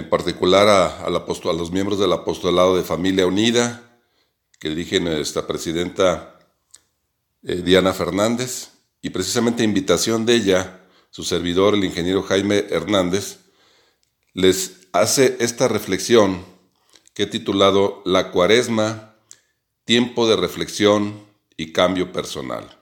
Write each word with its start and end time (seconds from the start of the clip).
en 0.00 0.08
particular 0.08 0.66
a, 0.68 1.10
los 1.10 1.70
miembros 1.70 1.98
del 1.98 2.12
apostolado 2.12 2.76
de 2.76 2.82
Familia 2.82 3.26
Unida, 3.26 4.00
que 4.58 4.70
dirige 4.70 4.98
nuestra 4.98 5.46
presidenta 5.46 6.38
eh, 7.42 7.56
Diana 7.56 7.92
Fernández, 7.92 8.70
y 9.02 9.10
precisamente 9.10 9.62
a 9.62 9.66
invitación 9.66 10.26
de 10.26 10.34
ella, 10.34 10.80
su 11.10 11.22
servidor, 11.22 11.74
el 11.74 11.84
ingeniero 11.84 12.22
Jaime 12.22 12.66
Hernández, 12.70 13.40
les 14.32 14.88
hace 14.92 15.36
esta 15.40 15.68
reflexión 15.68 16.44
que 17.14 17.24
he 17.24 17.26
titulado 17.26 18.02
La 18.06 18.30
cuaresma, 18.30 19.16
tiempo 19.84 20.28
de 20.28 20.36
reflexión 20.36 21.20
y 21.56 21.72
cambio 21.72 22.12
personal. 22.12 22.78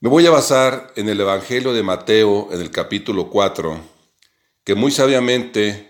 Me 0.00 0.10
voy 0.10 0.26
a 0.26 0.30
basar 0.30 0.92
en 0.96 1.08
el 1.08 1.20
Evangelio 1.20 1.72
de 1.72 1.82
Mateo 1.82 2.48
en 2.52 2.60
el 2.60 2.70
capítulo 2.70 3.30
4, 3.30 3.97
que 4.68 4.74
muy 4.74 4.90
sabiamente 4.90 5.88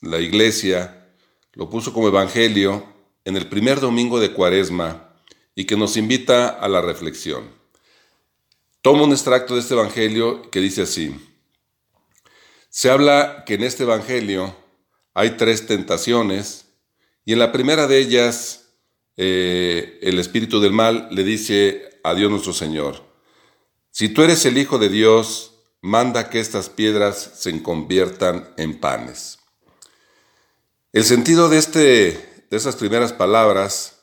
la 0.00 0.20
iglesia 0.20 1.08
lo 1.54 1.68
puso 1.68 1.92
como 1.92 2.06
evangelio 2.06 2.86
en 3.24 3.36
el 3.36 3.48
primer 3.48 3.80
domingo 3.80 4.20
de 4.20 4.32
Cuaresma 4.32 5.16
y 5.56 5.64
que 5.64 5.76
nos 5.76 5.96
invita 5.96 6.48
a 6.48 6.68
la 6.68 6.80
reflexión. 6.80 7.50
Tomo 8.82 9.02
un 9.02 9.10
extracto 9.10 9.54
de 9.54 9.60
este 9.62 9.74
evangelio 9.74 10.48
que 10.48 10.60
dice 10.60 10.82
así. 10.82 11.12
Se 12.68 12.88
habla 12.88 13.42
que 13.44 13.54
en 13.54 13.64
este 13.64 13.82
evangelio 13.82 14.54
hay 15.12 15.30
tres 15.30 15.66
tentaciones 15.66 16.66
y 17.24 17.32
en 17.32 17.40
la 17.40 17.50
primera 17.50 17.88
de 17.88 17.98
ellas 17.98 18.76
eh, 19.16 19.98
el 20.02 20.20
espíritu 20.20 20.60
del 20.60 20.72
mal 20.72 21.08
le 21.10 21.24
dice 21.24 21.98
a 22.04 22.14
Dios 22.14 22.30
nuestro 22.30 22.52
Señor, 22.52 23.02
si 23.90 24.08
tú 24.08 24.22
eres 24.22 24.46
el 24.46 24.56
Hijo 24.56 24.78
de 24.78 24.88
Dios, 24.88 25.49
manda 25.82 26.28
que 26.28 26.40
estas 26.40 26.68
piedras 26.68 27.32
se 27.36 27.62
conviertan 27.62 28.52
en 28.56 28.78
panes. 28.78 29.38
El 30.92 31.04
sentido 31.04 31.48
de, 31.48 31.58
este, 31.58 32.44
de 32.50 32.56
estas 32.56 32.76
primeras 32.76 33.12
palabras, 33.12 34.00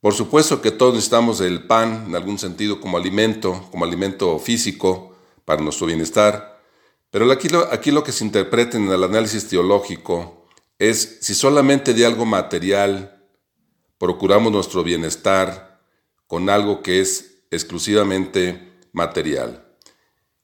por 0.00 0.14
supuesto 0.14 0.62
que 0.62 0.70
todos 0.70 0.94
necesitamos 0.94 1.40
el 1.40 1.66
pan 1.66 2.06
en 2.08 2.16
algún 2.16 2.38
sentido 2.38 2.80
como 2.80 2.96
alimento, 2.96 3.68
como 3.70 3.84
alimento 3.84 4.38
físico 4.38 5.14
para 5.44 5.62
nuestro 5.62 5.86
bienestar, 5.86 6.60
pero 7.10 7.30
aquí 7.30 7.48
aquí 7.70 7.90
lo 7.90 8.04
que 8.04 8.12
se 8.12 8.24
interpreta 8.24 8.76
en 8.76 8.90
el 8.90 9.04
análisis 9.04 9.48
teológico 9.48 10.46
es 10.78 11.18
si 11.20 11.34
solamente 11.34 11.92
de 11.92 12.06
algo 12.06 12.24
material 12.24 13.26
procuramos 13.98 14.50
nuestro 14.50 14.82
bienestar 14.82 15.82
con 16.26 16.48
algo 16.48 16.82
que 16.82 17.00
es 17.00 17.42
exclusivamente 17.50 18.78
material. 18.92 19.69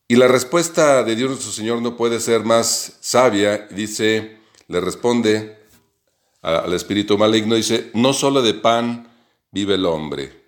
Y 0.09 0.15
la 0.15 0.29
respuesta 0.29 1.03
de 1.03 1.17
Dios 1.17 1.31
nuestro 1.31 1.51
Señor 1.51 1.83
no 1.83 1.97
puede 1.97 2.21
ser 2.21 2.45
más 2.45 2.99
sabia. 3.01 3.67
Dice, 3.71 4.39
le 4.69 4.81
responde 4.81 5.59
al 6.43 6.73
espíritu 6.75 7.19
maligno, 7.19 7.57
dice, 7.57 7.91
no 7.93 8.13
solo 8.13 8.41
de 8.41 8.55
pan 8.55 9.13
vive 9.51 9.75
el 9.75 9.85
hombre. 9.85 10.45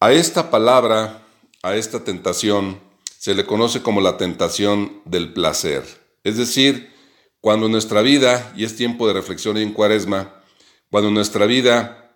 A 0.00 0.12
esta 0.12 0.50
palabra, 0.50 1.22
a 1.62 1.76
esta 1.76 2.02
tentación, 2.02 2.80
se 3.18 3.34
le 3.34 3.46
conoce 3.46 3.80
como 3.80 4.00
la 4.00 4.16
tentación 4.16 5.02
del 5.04 5.32
placer. 5.32 5.84
Es 6.24 6.36
decir, 6.36 6.92
cuando 7.40 7.68
nuestra 7.68 8.02
vida, 8.02 8.52
y 8.56 8.64
es 8.64 8.74
tiempo 8.74 9.06
de 9.06 9.12
reflexión 9.12 9.56
en 9.56 9.72
cuaresma, 9.72 10.42
cuando 10.90 11.12
nuestra 11.12 11.46
vida 11.46 12.12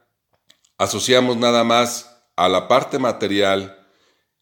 asociamos 0.77 1.37
nada 1.37 1.63
más 1.63 2.11
a 2.35 2.49
la 2.49 2.67
parte 2.67 2.99
material, 2.99 3.84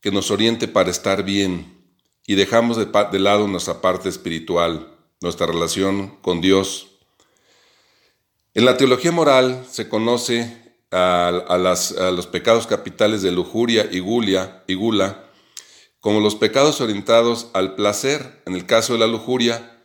que 0.03 0.11
nos 0.11 0.31
oriente 0.33 0.69
para 0.69 0.91
estar 0.91 1.23
bien 1.23 1.81
y 2.27 2.35
dejamos 2.35 2.77
de, 2.77 3.19
lado 3.21 3.47
nuestra 3.47 3.81
parte 3.81 4.09
espiritual, 4.09 4.95
nuestra 5.21 5.47
relación 5.47 6.19
con 6.23 6.41
Dios. 6.41 6.89
En 8.53 8.65
la 8.65 8.77
teología 8.77 9.13
moral 9.13 9.65
se 9.71 9.89
conoce 9.89 10.77
a, 10.91 12.11
los 12.15 12.27
pecados 12.27 12.67
capitales 12.67 13.23
de 13.23 13.31
lujuria 13.31 13.89
y, 13.91 14.01
gulia, 14.01 14.65
y 14.67 14.75
gula 14.75 15.25
como 16.01 16.19
los 16.19 16.35
pecados 16.35 16.81
orientados 16.81 17.47
al 17.53 17.77
placer, 17.77 18.43
en 18.45 18.55
el 18.55 18.67
caso 18.67 18.95
de 18.95 18.99
la 18.99 19.07
lujuria, 19.07 19.85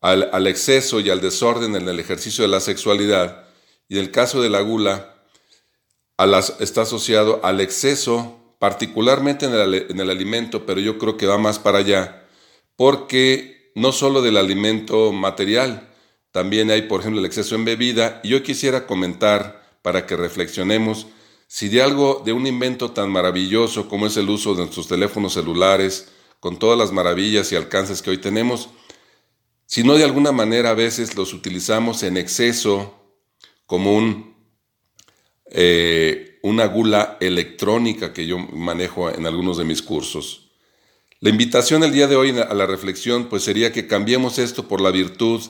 al, 0.00 0.28
al 0.32 0.48
exceso 0.48 0.98
y 0.98 1.10
al 1.10 1.20
desorden 1.20 1.76
en 1.76 1.88
el 1.88 2.00
ejercicio 2.00 2.42
de 2.42 2.48
la 2.48 2.58
sexualidad, 2.58 3.44
y 3.88 3.98
en 3.98 4.02
el 4.02 4.10
caso 4.10 4.42
de 4.42 4.50
la 4.50 4.60
gula, 4.62 5.14
a 6.16 6.26
las, 6.26 6.56
está 6.58 6.82
asociado 6.82 7.38
al 7.44 7.60
exceso 7.60 8.43
particularmente 8.64 9.44
en 9.44 10.00
el, 10.00 10.08
alimento, 10.08 10.64
pero 10.64 10.80
yo 10.80 10.96
creo 10.96 11.18
que 11.18 11.26
va 11.26 11.36
más 11.36 11.58
para 11.58 11.80
allá, 11.80 12.26
porque 12.76 13.70
no 13.74 13.92
solo 13.92 14.22
del 14.22 14.38
alimento 14.38 15.12
material, 15.12 15.90
también 16.30 16.70
hay, 16.70 16.80
por 16.80 17.00
ejemplo, 17.00 17.20
el 17.20 17.26
exceso 17.26 17.56
en 17.56 17.66
bebida, 17.66 18.22
y 18.24 18.30
yo 18.30 18.42
quisiera 18.42 18.86
comentar 18.86 19.78
para 19.82 20.06
que 20.06 20.16
reflexionemos 20.16 21.08
si 21.46 21.68
de 21.68 21.82
algo, 21.82 22.22
de 22.24 22.32
un 22.32 22.46
invento 22.46 22.92
tan 22.92 23.10
maravilloso 23.10 23.86
como 23.86 24.06
es 24.06 24.16
el 24.16 24.30
uso 24.30 24.54
de 24.54 24.62
nuestros 24.62 24.88
teléfonos 24.88 25.34
celulares, 25.34 26.08
con 26.40 26.58
todas 26.58 26.78
las 26.78 26.90
maravillas 26.90 27.52
y 27.52 27.56
alcances 27.56 28.00
que 28.00 28.08
hoy 28.08 28.18
tenemos, 28.18 28.70
si 29.66 29.84
no 29.84 29.92
de 29.92 30.04
alguna 30.04 30.32
manera 30.32 30.70
a 30.70 30.74
veces 30.74 31.16
los 31.16 31.34
utilizamos 31.34 32.02
en 32.02 32.16
exceso 32.16 32.94
como 33.66 33.94
un 33.94 34.34
eh, 35.50 36.33
una 36.44 36.66
gula 36.66 37.16
electrónica 37.20 38.12
que 38.12 38.26
yo 38.26 38.38
manejo 38.38 39.08
en 39.08 39.24
algunos 39.24 39.56
de 39.56 39.64
mis 39.64 39.80
cursos. 39.80 40.50
La 41.20 41.30
invitación 41.30 41.82
el 41.82 41.92
día 41.92 42.06
de 42.06 42.16
hoy 42.16 42.38
a 42.38 42.52
la 42.52 42.66
reflexión 42.66 43.30
pues 43.30 43.44
sería 43.44 43.72
que 43.72 43.86
cambiemos 43.86 44.38
esto 44.38 44.68
por 44.68 44.82
la 44.82 44.90
virtud 44.90 45.40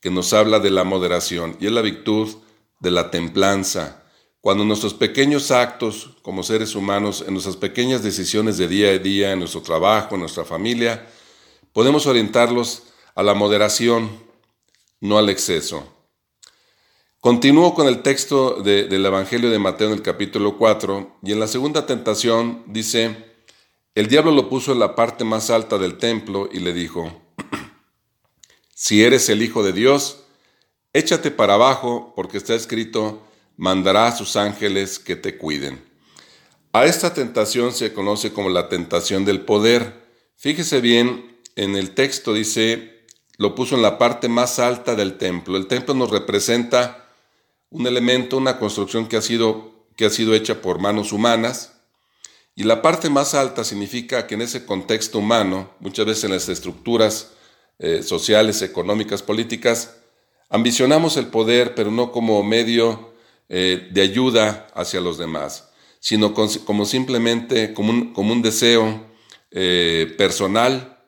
que 0.00 0.10
nos 0.10 0.32
habla 0.32 0.58
de 0.58 0.70
la 0.70 0.82
moderación 0.82 1.56
y 1.60 1.66
es 1.66 1.72
la 1.72 1.82
virtud 1.82 2.34
de 2.80 2.90
la 2.90 3.12
templanza. 3.12 4.02
Cuando 4.40 4.64
nuestros 4.64 4.92
pequeños 4.92 5.52
actos 5.52 6.16
como 6.22 6.42
seres 6.42 6.74
humanos, 6.74 7.22
en 7.24 7.34
nuestras 7.34 7.54
pequeñas 7.54 8.02
decisiones 8.02 8.58
de 8.58 8.66
día 8.66 8.88
a 8.88 8.98
día, 8.98 9.30
en 9.30 9.38
nuestro 9.38 9.62
trabajo, 9.62 10.16
en 10.16 10.22
nuestra 10.22 10.44
familia, 10.44 11.06
podemos 11.72 12.06
orientarlos 12.06 12.88
a 13.14 13.22
la 13.22 13.34
moderación, 13.34 14.10
no 14.98 15.16
al 15.16 15.30
exceso. 15.30 15.99
Continúo 17.20 17.74
con 17.74 17.86
el 17.86 18.00
texto 18.00 18.62
del 18.62 19.04
Evangelio 19.04 19.50
de 19.50 19.58
Mateo 19.58 19.88
en 19.88 19.92
el 19.92 20.00
capítulo 20.00 20.56
4 20.56 21.18
y 21.22 21.32
en 21.32 21.38
la 21.38 21.48
segunda 21.48 21.84
tentación 21.84 22.62
dice, 22.66 23.14
el 23.94 24.06
diablo 24.06 24.30
lo 24.30 24.48
puso 24.48 24.72
en 24.72 24.78
la 24.78 24.94
parte 24.94 25.22
más 25.22 25.50
alta 25.50 25.76
del 25.76 25.98
templo 25.98 26.48
y 26.50 26.60
le 26.60 26.72
dijo, 26.72 27.12
si 28.74 29.04
eres 29.04 29.28
el 29.28 29.42
Hijo 29.42 29.62
de 29.62 29.74
Dios, 29.74 30.22
échate 30.94 31.30
para 31.30 31.54
abajo 31.54 32.14
porque 32.16 32.38
está 32.38 32.54
escrito, 32.54 33.22
mandará 33.58 34.06
a 34.06 34.16
sus 34.16 34.36
ángeles 34.36 34.98
que 34.98 35.14
te 35.14 35.36
cuiden. 35.36 35.84
A 36.72 36.86
esta 36.86 37.12
tentación 37.12 37.74
se 37.74 37.92
conoce 37.92 38.32
como 38.32 38.48
la 38.48 38.70
tentación 38.70 39.26
del 39.26 39.42
poder. 39.42 39.92
Fíjese 40.36 40.80
bien, 40.80 41.38
en 41.54 41.76
el 41.76 41.90
texto 41.90 42.32
dice, 42.32 43.04
lo 43.36 43.54
puso 43.54 43.76
en 43.76 43.82
la 43.82 43.98
parte 43.98 44.30
más 44.30 44.58
alta 44.58 44.94
del 44.94 45.18
templo. 45.18 45.58
El 45.58 45.66
templo 45.66 45.92
nos 45.92 46.08
representa 46.08 47.08
un 47.70 47.86
elemento, 47.86 48.36
una 48.36 48.58
construcción 48.58 49.06
que 49.06 49.16
ha 49.16 49.22
sido, 49.22 49.86
que 49.96 50.04
ha 50.04 50.10
sido 50.10 50.34
hecha 50.34 50.60
por 50.60 50.78
manos 50.78 51.12
humanas. 51.12 51.72
Y 52.54 52.64
la 52.64 52.82
parte 52.82 53.08
más 53.08 53.34
alta 53.34 53.64
significa 53.64 54.26
que 54.26 54.34
en 54.34 54.42
ese 54.42 54.66
contexto 54.66 55.18
humano, 55.18 55.70
muchas 55.80 56.04
veces 56.04 56.24
en 56.24 56.32
las 56.32 56.48
estructuras 56.48 57.32
eh, 57.78 58.02
sociales, 58.02 58.60
económicas, 58.62 59.22
políticas, 59.22 59.96
ambicionamos 60.48 61.16
el 61.16 61.28
poder, 61.28 61.74
pero 61.74 61.90
no 61.90 62.12
como 62.12 62.42
medio 62.42 63.14
eh, 63.48 63.88
de 63.92 64.02
ayuda 64.02 64.66
hacia 64.74 65.00
los 65.00 65.16
demás, 65.16 65.70
sino 66.00 66.34
como 66.34 66.84
simplemente 66.84 67.72
como 67.72 67.90
un, 67.90 68.12
como 68.12 68.32
un 68.32 68.42
deseo 68.42 69.06
eh, 69.52 70.12
personal. 70.18 70.98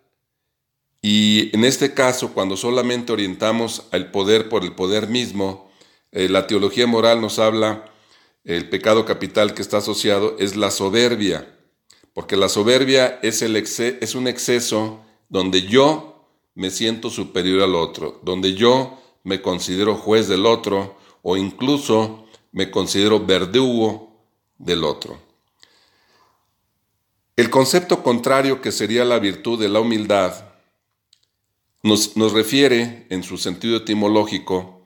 Y 1.00 1.54
en 1.54 1.64
este 1.64 1.92
caso, 1.92 2.32
cuando 2.32 2.56
solamente 2.56 3.12
orientamos 3.12 3.84
al 3.90 4.12
poder 4.12 4.48
por 4.48 4.62
el 4.62 4.74
poder 4.74 5.08
mismo, 5.08 5.71
eh, 6.12 6.28
la 6.28 6.46
teología 6.46 6.86
moral 6.86 7.20
nos 7.20 7.38
habla, 7.38 7.86
el 8.44 8.68
pecado 8.68 9.04
capital 9.04 9.54
que 9.54 9.62
está 9.62 9.78
asociado 9.78 10.36
es 10.38 10.56
la 10.56 10.70
soberbia, 10.70 11.58
porque 12.14 12.36
la 12.36 12.48
soberbia 12.48 13.18
es, 13.22 13.42
el 13.42 13.56
es 13.56 14.14
un 14.14 14.28
exceso 14.28 15.00
donde 15.28 15.62
yo 15.62 16.28
me 16.54 16.70
siento 16.70 17.10
superior 17.10 17.62
al 17.62 17.74
otro, 17.74 18.20
donde 18.22 18.54
yo 18.54 19.00
me 19.24 19.40
considero 19.40 19.94
juez 19.94 20.28
del 20.28 20.46
otro 20.46 20.96
o 21.22 21.36
incluso 21.36 22.26
me 22.52 22.70
considero 22.70 23.24
verdugo 23.24 24.12
del 24.58 24.84
otro. 24.84 25.18
El 27.36 27.48
concepto 27.48 28.02
contrario 28.02 28.60
que 28.60 28.72
sería 28.72 29.04
la 29.04 29.18
virtud 29.18 29.58
de 29.58 29.68
la 29.68 29.80
humildad 29.80 30.52
nos, 31.82 32.14
refiere 32.32 33.06
en 33.10 33.22
su 33.22 33.38
sentido 33.38 33.78
etimológico 33.78 34.81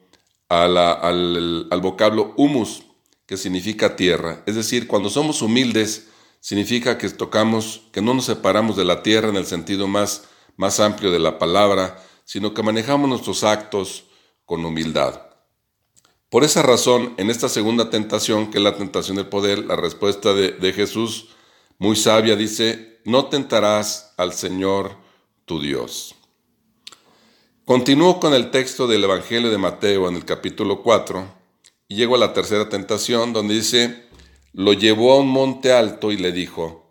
al, 0.49 0.77
al 0.79 1.81
vocablo 1.81 2.35
humus, 2.37 2.83
que 3.27 3.37
significa 3.37 3.97
tierra. 3.97 4.43
Es 4.47 4.55
decir, 4.55 4.87
cuando 4.87 5.11
somos 5.11 5.43
humildes, 5.43 6.09
significa 6.41 6.97
que 6.99 7.09
tocamos, 7.11 7.83
que 7.93 8.03
no 8.03 8.15
nos 8.15 8.27
separamos 8.27 8.77
de 8.77 8.85
la 8.85 9.03
tierra 9.03 9.29
en 9.29 9.37
el 9.37 9.47
sentido 9.47 9.89
más, 9.89 10.25
más 10.57 10.81
amplio 10.81 11.11
de 11.11 11.19
la 11.19 11.39
palabra, 11.39 12.03
sino 12.25 12.55
que 12.55 12.63
manejamos 12.63 13.09
nuestros 13.09 13.45
actos 13.45 14.05
con 14.45 14.65
humildad. 14.65 15.23
Por 16.29 16.45
esa 16.45 16.63
razón, 16.63 17.15
en 17.19 17.31
esta 17.31 17.49
segunda 17.49 17.89
tentación, 17.89 18.51
que 18.51 18.59
es 18.59 18.65
la 18.65 18.77
tentación 18.77 19.17
del 19.17 19.29
poder, 19.29 19.65
la 19.65 19.77
respuesta 19.77 20.35
de, 20.35 20.53
de 20.53 20.73
Jesús, 20.73 21.29
muy 21.79 21.97
sabia, 21.97 22.37
dice, 22.37 23.01
no 23.05 23.27
tentarás 23.27 24.13
al 24.17 24.33
Señor 24.33 24.97
tu 25.45 25.61
Dios. 25.61 26.16
Continúo 27.67 28.21
con 28.21 28.33
el 28.33 28.53
texto 28.53 28.87
del 28.87 29.03
Evangelio 29.03 29.51
de 29.51 29.59
Mateo 29.59 30.09
en 30.09 30.15
el 30.15 30.25
capítulo 30.25 30.85
4 30.85 31.27
y 31.89 31.97
llego 31.97 32.15
a 32.15 32.19
la 32.19 32.33
tercera 32.33 32.69
tentación 32.69 33.33
donde 33.33 33.55
dice, 33.55 34.05
lo 34.53 34.73
llevó 34.73 35.11
a 35.11 35.19
un 35.19 35.27
monte 35.27 35.73
alto 35.73 36.13
y 36.13 36.17
le 36.17 36.31
dijo, 36.31 36.89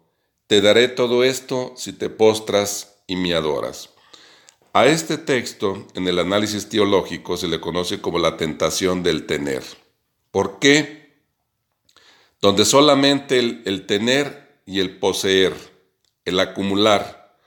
Te 0.47 0.59
daré 0.59 0.89
todo 0.89 1.23
esto 1.23 1.71
si 1.77 1.93
te 1.93 2.09
postras 2.09 2.97
y 3.07 3.15
me 3.15 3.33
adoras. 3.35 3.91
A 4.73 4.85
este 4.87 5.17
texto, 5.17 5.87
en 5.93 6.09
el 6.09 6.19
análisis 6.19 6.67
teológico, 6.67 7.37
se 7.37 7.47
le 7.47 7.61
conoce 7.61 8.01
como 8.01 8.19
la 8.19 8.35
tentación 8.35 9.01
del 9.01 9.25
tener. 9.25 9.63
¿Por 10.29 10.59
qué? 10.59 11.21
Donde 12.41 12.65
solamente 12.65 13.39
el, 13.39 13.85
tener 13.85 14.59
y 14.65 14.81
el 14.81 14.99
poseer, 14.99 15.53
el 16.25 16.37
acumular, 16.37 17.37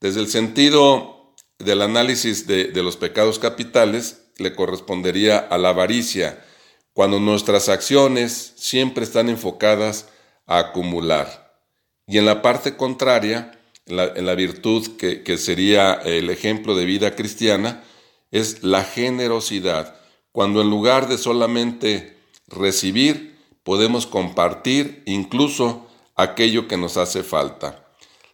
desde 0.00 0.20
el 0.20 0.28
sentido 0.28 1.17
del 1.58 1.82
análisis 1.82 2.46
de, 2.46 2.64
de 2.64 2.82
los 2.82 2.96
pecados 2.96 3.38
capitales, 3.38 4.22
le 4.38 4.54
correspondería 4.54 5.38
a 5.38 5.58
la 5.58 5.70
avaricia, 5.70 6.44
cuando 6.92 7.20
nuestras 7.20 7.68
acciones 7.68 8.52
siempre 8.56 9.04
están 9.04 9.28
enfocadas 9.28 10.08
a 10.46 10.58
acumular. 10.58 11.60
Y 12.06 12.18
en 12.18 12.26
la 12.26 12.42
parte 12.42 12.76
contraria, 12.76 13.52
en 13.86 14.26
la, 14.26 14.34
virtud 14.34 14.96
que, 14.96 15.22
que 15.22 15.38
sería 15.38 15.94
el 15.94 16.30
ejemplo 16.30 16.74
de 16.74 16.84
vida 16.84 17.14
cristiana, 17.14 17.84
es 18.30 18.62
la 18.62 18.84
generosidad, 18.84 19.96
cuando 20.32 20.60
en 20.60 20.70
lugar 20.70 21.08
de 21.08 21.18
solamente 21.18 22.18
recibir, 22.46 23.38
podemos 23.62 24.06
compartir 24.06 25.02
incluso 25.06 25.86
aquello 26.16 26.68
que 26.68 26.76
nos 26.76 26.96
hace 26.96 27.22
falta. 27.22 27.84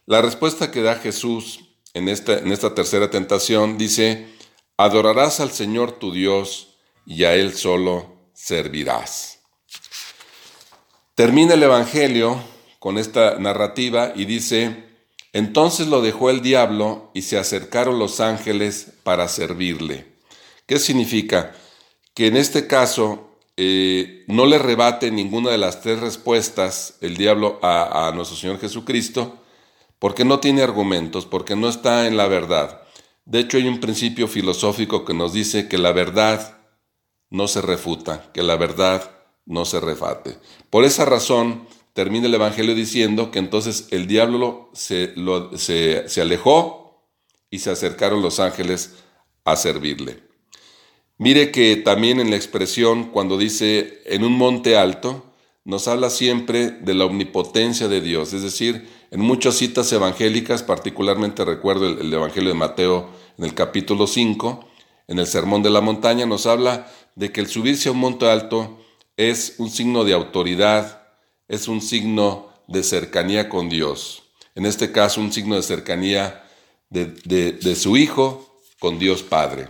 La 0.05 0.21
respuesta 0.21 0.71
que 0.71 0.81
da 0.81 0.95
Jesús 0.95 1.64
en 1.95 2.09
esta, 2.09 2.75
tercera 2.75 3.09
tentación 3.09 3.77
dice, 3.77 4.27
adorarás 4.75 5.39
al 5.39 5.51
Señor 5.51 5.93
tu 5.93 6.11
Dios 6.11 6.75
y 7.05 7.23
a 7.23 7.35
Él 7.35 7.55
solo 7.55 8.29
servirás. 8.33 9.39
Termina 11.15 11.53
el 11.53 11.63
Evangelio 11.63 12.43
con 12.79 12.97
esta 12.97 13.39
narrativa 13.39 14.11
y 14.13 14.25
dice, 14.25 14.83
entonces 15.31 15.87
lo 15.87 16.01
dejó 16.01 16.29
el 16.29 16.41
diablo 16.41 17.11
y 17.13 17.21
se 17.21 17.37
acercaron 17.37 17.97
los 17.97 18.19
ángeles 18.19 18.91
para 19.03 19.29
servirle. 19.29 20.05
¿Qué 20.65 20.79
significa? 20.79 21.55
Que 22.13 22.27
en 22.27 22.35
este 22.35 22.67
caso 22.67 23.37
eh, 23.55 24.25
no 24.27 24.45
le 24.45 24.57
rebate 24.57 25.11
ninguna 25.11 25.51
de 25.51 25.59
las 25.59 25.79
tres 25.79 26.01
respuestas 26.01 26.97
el 26.99 27.15
diablo 27.15 27.57
a 27.61 28.11
nuestro 28.13 28.35
Señor 28.35 28.59
Jesucristo, 28.59 29.44
porque 29.99 30.25
no 30.25 30.39
tiene 30.39 30.61
argumentos, 30.61 31.25
porque 31.25 31.55
no 31.55 31.69
está 31.69 32.07
en 32.07 32.17
la 32.17 32.27
verdad. 32.27 32.81
De 33.25 33.39
hecho, 33.39 33.57
hay 33.57 33.67
un 33.67 33.79
principio 33.79 34.27
filosófico 34.27 35.03
que 35.05 35.13
nos 35.13 35.33
dice 35.33 35.67
que 35.67 35.77
la 35.77 35.91
verdad 35.91 36.57
no 37.29 37.47
se 37.47 37.61
refuta, 37.61 38.29
que 38.33 38.43
la 38.43 38.55
verdad 38.55 39.11
no 39.45 39.65
se 39.65 39.79
refate. 39.79 40.37
Por 40.69 40.85
esa 40.85 41.05
razón, 41.05 41.67
termina 41.93 42.27
el 42.27 42.33
Evangelio 42.33 42.75
diciendo 42.75 43.31
que 43.31 43.39
entonces 43.39 43.87
el 43.91 44.05
diablo 44.05 44.69
se, 44.73 45.13
se, 45.55 46.21
alejó 46.21 47.07
y 47.49 47.59
se 47.59 47.71
acercaron 47.71 48.21
los 48.21 48.39
ángeles 48.39 48.95
a 49.43 49.55
servirle. 49.55 50.23
Mire 51.17 51.51
que 51.51 51.77
también 51.77 52.19
en 52.19 52.29
la 52.29 52.35
expresión, 52.35 53.05
cuando 53.05 53.37
dice 53.37 54.01
en 54.05 54.25
un 54.25 54.33
monte 54.33 54.77
alto, 54.77 55.33
nos 55.63 55.87
habla 55.87 56.09
siempre 56.09 56.69
de 56.69 56.93
la 56.93 57.05
omnipotencia 57.05 57.87
de 57.87 58.01
Dios. 58.01 58.33
Es 58.33 58.43
decir, 58.43 58.87
en 59.15 59.21
muchas 59.21 59.55
citas 59.55 59.89
evangélicas, 59.93 60.61
particularmente 60.61 61.45
recuerdo 61.45 61.87
el, 61.87 61.99
el 61.99 62.13
Evangelio 62.13 62.49
de 62.49 62.55
Mateo 62.55 63.09
en 63.37 63.45
el 63.45 63.53
capítulo 63.53 64.07
5, 64.07 64.67
en 65.07 65.19
el 65.19 65.25
Sermón 65.25 65.63
de 65.63 65.69
la 65.69 65.79
Montaña, 65.79 66.25
nos 66.25 66.45
habla 66.45 66.91
de 67.15 67.31
que 67.31 67.39
el 67.39 67.47
subirse 67.47 67.87
a 67.87 67.93
un 67.93 67.99
monte 67.99 68.29
alto 68.29 68.77
es 69.15 69.55
un 69.57 69.69
signo 69.69 70.03
de 70.03 70.11
autoridad, 70.11 71.07
es 71.47 71.69
un 71.69 71.81
signo 71.81 72.49
de 72.67 72.83
cercanía 72.83 73.47
con 73.47 73.69
Dios. 73.69 74.23
En 74.53 74.65
este 74.65 74.91
caso, 74.91 75.21
un 75.21 75.31
signo 75.31 75.55
de 75.55 75.63
cercanía 75.63 76.43
de, 76.89 77.75
su 77.77 77.95
Hijo 77.95 78.59
con 78.79 78.99
Dios 78.99 79.23
Padre. 79.23 79.69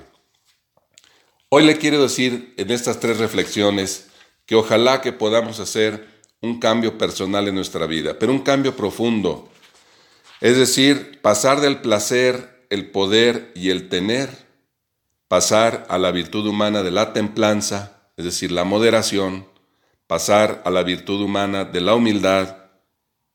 Hoy 1.49 1.65
le 1.65 1.77
quiero 1.77 2.01
decir 2.01 2.55
en 2.57 2.71
estas 2.71 2.99
tres 2.99 3.19
reflexiones 3.19 4.07
que 4.47 4.55
ojalá 4.55 5.01
que 5.01 5.13
podamos 5.13 5.59
hacer 5.59 6.14
un 6.45 6.59
cambio 6.59 6.97
personal 6.97 7.47
en 7.47 7.55
nuestra 7.55 7.85
vida, 7.85 8.17
pero 8.17 8.31
un 8.31 8.39
cambio 8.39 8.75
profundo. 8.75 9.49
Es 10.41 10.57
decir, 10.57 11.19
pasar 11.21 11.61
del 11.61 11.81
placer, 11.81 12.65
el 12.69 12.91
poder 12.91 13.51
y 13.55 13.69
el 13.69 13.89
tener 13.89 14.45
pasar 15.27 15.85
a 15.89 15.97
la 15.97 16.11
virtud 16.11 16.47
humana 16.47 16.83
de 16.83 16.91
la 16.91 17.13
templanza, 17.13 18.09
es 18.17 18.25
decir, 18.25 18.51
la 18.51 18.63
moderación, 18.63 19.47
pasar 20.07 20.61
a 20.65 20.69
la 20.69 20.83
virtud 20.83 21.21
humana 21.21 21.65
de 21.65 21.81
la 21.81 21.95
humildad 21.95 22.57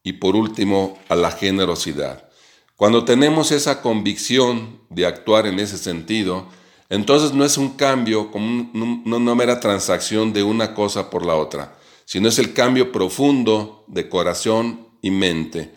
y 0.02 0.14
por 0.14 0.36
último 0.36 0.98
a 1.08 1.16
la 1.16 1.30
generosidad. 1.30 2.28
Cuando 2.76 3.04
tenemos 3.04 3.50
esa 3.50 3.82
convicción 3.82 4.80
de 4.88 5.04
actuar 5.04 5.46
en 5.46 5.58
ese 5.58 5.76
sentido, 5.76 6.46
entonces 6.88 7.34
no 7.34 7.44
es 7.44 7.58
un 7.58 7.76
cambio 7.76 8.30
como 8.30 8.70
una 8.72 9.34
mera 9.34 9.60
transacción 9.60 10.32
de 10.32 10.42
una 10.42 10.74
cosa 10.74 11.10
por 11.10 11.26
la 11.26 11.34
otra, 11.34 11.76
sino 12.10 12.28
es 12.28 12.40
el 12.40 12.54
cambio 12.54 12.90
profundo 12.90 13.84
de 13.86 14.08
corazón 14.08 14.88
y 15.00 15.12
mente. 15.12 15.72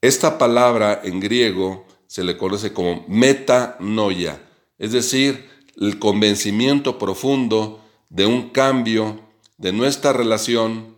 Esta 0.00 0.38
palabra 0.38 1.02
en 1.04 1.20
griego 1.20 1.84
se 2.06 2.24
le 2.24 2.38
conoce 2.38 2.72
como 2.72 3.04
metanoia, 3.08 4.40
es 4.78 4.92
decir, 4.92 5.46
el 5.78 5.98
convencimiento 5.98 6.98
profundo 6.98 7.84
de 8.08 8.24
un 8.24 8.48
cambio 8.48 9.20
de 9.58 9.72
nuestra 9.74 10.14
relación 10.14 10.96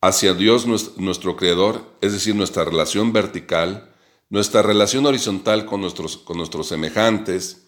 hacia 0.00 0.34
Dios 0.34 0.66
nuestro 0.96 1.34
Creador, 1.34 1.96
es 2.00 2.12
decir, 2.12 2.36
nuestra 2.36 2.64
relación 2.64 3.12
vertical, 3.12 3.92
nuestra 4.30 4.62
relación 4.62 5.04
horizontal 5.04 5.66
con 5.66 5.80
nuestros, 5.80 6.16
con 6.16 6.36
nuestros 6.36 6.68
semejantes, 6.68 7.66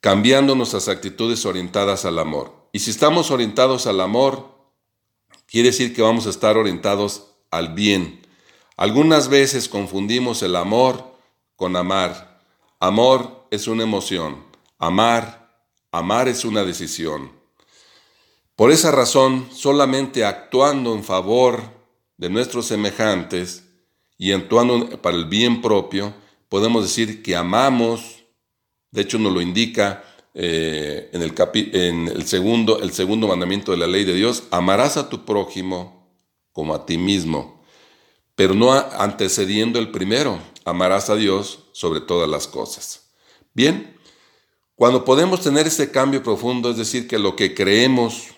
cambiando 0.00 0.54
nuestras 0.54 0.86
actitudes 0.86 1.44
orientadas 1.44 2.04
al 2.04 2.20
amor. 2.20 2.68
Y 2.70 2.78
si 2.78 2.92
estamos 2.92 3.32
orientados 3.32 3.88
al 3.88 4.00
amor, 4.00 4.59
quiere 5.50 5.70
decir 5.70 5.94
que 5.94 6.02
vamos 6.02 6.26
a 6.26 6.30
estar 6.30 6.56
orientados 6.56 7.26
al 7.50 7.74
bien. 7.74 8.24
Algunas 8.76 9.28
veces 9.28 9.68
confundimos 9.68 10.42
el 10.42 10.56
amor 10.56 11.16
con 11.56 11.76
amar. 11.76 12.40
Amor 12.78 13.46
es 13.50 13.66
una 13.66 13.82
emoción, 13.82 14.44
amar, 14.78 15.50
amar 15.90 16.28
es 16.28 16.44
una 16.44 16.64
decisión. 16.64 17.32
Por 18.54 18.70
esa 18.70 18.90
razón, 18.90 19.48
solamente 19.52 20.24
actuando 20.24 20.94
en 20.94 21.02
favor 21.02 21.62
de 22.16 22.30
nuestros 22.30 22.66
semejantes 22.66 23.64
y 24.16 24.32
actuando 24.32 25.02
para 25.02 25.16
el 25.16 25.24
bien 25.24 25.60
propio, 25.60 26.14
podemos 26.48 26.84
decir 26.84 27.22
que 27.22 27.36
amamos, 27.36 28.24
de 28.90 29.02
hecho 29.02 29.18
nos 29.18 29.32
lo 29.32 29.40
indica 29.40 30.04
eh, 30.34 31.10
en, 31.12 31.22
el 32.08 32.26
segundo, 32.26 32.80
el 32.80 32.92
segundo 32.92 33.28
mandamiento 33.28 33.72
de 33.72 33.78
la 33.78 33.86
ley 33.86 34.04
de 34.04 34.14
Dios, 34.14 34.44
amarás 34.50 34.96
a 34.96 35.08
tu 35.08 35.24
prójimo 35.24 36.08
como 36.52 36.74
a 36.74 36.86
ti 36.86 36.98
mismo, 36.98 37.62
pero 38.34 38.54
no 38.54 38.72
antecediendo 38.72 39.78
el 39.78 39.90
primero, 39.90 40.38
amarás 40.64 41.10
a 41.10 41.16
Dios 41.16 41.64
sobre 41.72 42.00
todas 42.00 42.28
las 42.28 42.46
cosas. 42.46 43.10
Bien, 43.54 43.96
cuando 44.76 45.04
podemos 45.04 45.40
tener 45.40 45.66
ese 45.66 45.90
cambio 45.90 46.22
profundo, 46.22 46.70
es 46.70 46.76
decir, 46.76 47.06
que 47.06 47.18
lo 47.18 47.36
que 47.36 47.54
creemos, 47.54 48.28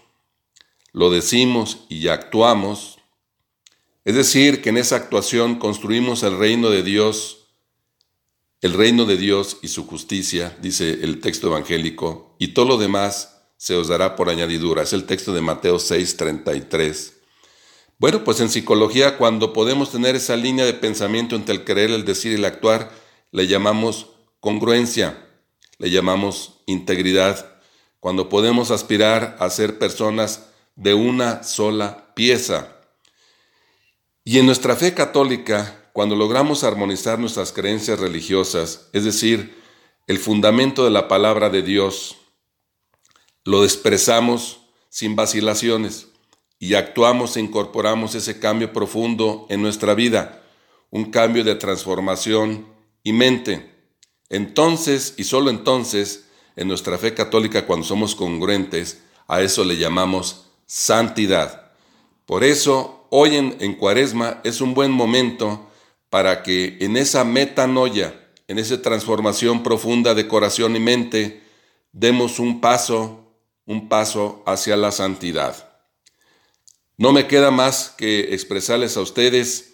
lo 0.93 1.11
decimos 1.11 1.85
y 1.89 2.09
actuamos, 2.09 2.99
es 4.05 4.15
decir, 4.15 4.63
que 4.63 4.71
en 4.71 4.79
esa 4.79 4.97
actuación 4.97 5.57
construimos 5.57 6.23
el 6.25 6.37
reino 6.37 6.71
de 6.71 6.83
Dios 6.83 7.42
el 8.63 8.75
reino 8.75 9.05
de 9.07 9.17
Dios 9.17 9.59
y 9.61 9.69
su 9.69 9.87
justicia, 9.87 10.57
dice 10.63 11.01
el 11.03 11.21
texto 11.21 11.49
evangélico, 11.49 12.37
y 12.39 12.49
todo 12.55 12.65
lo 12.65 12.79
demás 12.79 13.43
se 13.57 13.75
os 13.75 13.89
dará 13.89 14.15
por 14.15 14.31
añadidura. 14.31 14.83
Es 14.83 14.93
el 14.93 15.05
texto 15.05 15.35
de 15.35 15.41
Mateo 15.41 15.79
6:33. 15.79 17.15
Bueno, 17.99 18.25
pues 18.25 18.41
en 18.41 18.51
psicología, 18.51 19.19
cuando 19.19 19.53
podemos 19.53 19.91
tener 19.91 20.15
esa 20.15 20.37
línea 20.37 20.65
de 20.65 20.75
pensamiento 20.75 21.35
entre 21.37 21.55
el 21.55 21.65
querer, 21.65 21.91
el 21.91 22.05
decir 22.05 22.33
y 22.33 22.35
el 22.37 22.45
actuar, 22.45 22.93
le 23.33 23.49
llamamos 23.49 24.11
congruencia, 24.41 25.29
le 25.79 25.91
llamamos 25.91 26.63
integridad. 26.67 27.61
Cuando 27.99 28.29
podemos 28.29 28.71
aspirar 28.71 29.37
a 29.41 29.51
ser 29.51 29.79
personas 29.79 30.47
de 30.77 30.95
una 30.95 31.43
sola 31.43 32.15
pieza. 32.15 32.77
Y 34.25 34.39
en 34.39 34.47
nuestra 34.47 34.77
fe 34.77 34.95
católica, 34.95 35.82
cuando 35.93 36.17
logramos 36.17 36.65
armonizar 36.65 37.19
nuestras 37.19 37.53
creencias 37.53 38.01
religiosas, 38.01 38.89
es 38.93 39.05
decir, 39.05 39.61
el 40.07 40.19
fundamento 40.19 40.85
de 40.85 40.91
la 40.91 41.07
palabra 41.07 41.51
de 41.51 41.63
Dios, 41.63 42.17
lo 43.45 43.65
expresamos 43.65 44.61
sin 44.89 45.17
vacilaciones 45.17 46.09
y 46.59 46.75
actuamos 46.75 47.37
e 47.37 47.41
incorporamos 47.41 48.15
ese 48.15 48.39
cambio 48.39 48.73
profundo 48.73 49.47
en 49.51 49.63
nuestra 49.63 49.95
vida, 49.95 50.43
un 50.91 51.11
cambio 51.11 51.45
de 51.45 51.57
transformación 51.57 52.67
y 53.03 53.13
mente. 53.13 53.71
Entonces, 54.31 55.15
y 55.19 55.25
solo 55.25 55.51
entonces, 55.51 56.29
en 56.57 56.69
nuestra 56.69 56.99
fe 56.99 57.15
católica, 57.15 57.67
cuando 57.67 57.85
somos 57.85 58.15
congruentes, 58.15 59.03
a 59.29 59.43
eso 59.43 59.65
le 59.65 59.77
llamamos 59.77 60.47
santidad. 60.67 61.73
Por 62.27 62.45
eso, 62.45 63.07
hoy 63.11 63.37
en, 63.37 63.57
en 63.61 63.75
Cuaresma 63.75 64.41
es 64.45 64.61
un 64.61 64.73
buen 64.75 64.91
momento 64.91 65.69
para 66.13 66.43
que 66.43 66.77
en 66.81 66.99
esa 66.99 67.25
metanoia, 67.25 68.29
en 68.47 68.59
esa 68.59 68.83
transformación 68.83 69.63
profunda 69.63 70.13
de 70.13 70.29
corazón 70.29 70.77
y 70.77 70.79
mente, 70.79 71.41
demos 71.91 72.39
un 72.39 72.61
paso, 72.61 73.35
un 73.65 73.89
paso 73.89 74.43
hacia 74.45 74.77
la 74.77 74.93
santidad. 74.93 75.71
No 76.99 77.15
me 77.15 77.29
queda 77.29 77.51
más 77.51 77.95
que 77.97 78.35
expresarles 78.35 78.99
a 78.99 79.01
ustedes 79.01 79.73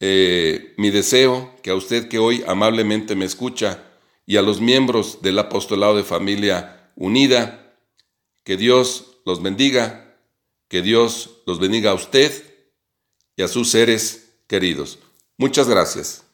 eh, 0.00 0.74
mi 0.78 0.90
deseo, 0.90 1.54
que 1.62 1.70
a 1.70 1.76
usted 1.76 2.08
que 2.08 2.18
hoy 2.18 2.42
amablemente 2.48 3.14
me 3.14 3.24
escucha, 3.24 3.84
y 4.26 4.36
a 4.36 4.42
los 4.42 4.60
miembros 4.60 5.22
del 5.22 5.38
apostolado 5.38 5.96
de 5.96 6.02
familia 6.02 6.90
unida, 6.96 7.76
que 8.42 8.56
Dios 8.56 9.20
los 9.24 9.40
bendiga, 9.40 10.18
que 10.66 10.82
Dios 10.82 11.36
los 11.46 11.60
bendiga 11.60 11.92
a 11.92 11.94
usted 11.94 12.32
y 13.36 13.42
a 13.42 13.48
sus 13.48 13.70
seres 13.70 14.40
queridos. 14.48 14.98
Muchas 15.38 15.68
gracias. 15.68 16.27